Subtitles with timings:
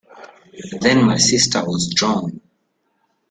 [0.79, 2.41] Then my sister was drawn.